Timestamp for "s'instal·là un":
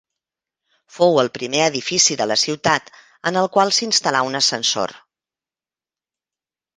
3.79-4.39